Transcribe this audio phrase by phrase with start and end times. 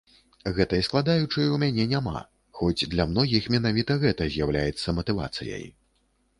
[0.59, 2.17] Гэтай складаючай у мяне няма,
[2.61, 5.65] хоць для многіх менавіта гэта з'яўляецца матывацыяй.